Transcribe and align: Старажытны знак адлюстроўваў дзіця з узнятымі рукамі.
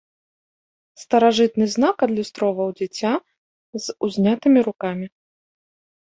Старажытны 1.01 1.65
знак 1.73 1.97
адлюстроўваў 2.05 2.69
дзіця 2.79 3.11
з 3.83 3.95
узнятымі 4.07 4.59
рукамі. 4.69 5.07